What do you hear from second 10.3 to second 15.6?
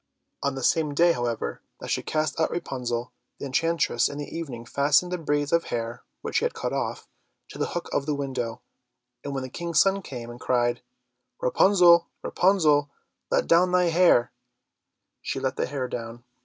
and cried, "Rapunzel, Rapunzel, Let down thy hair," she let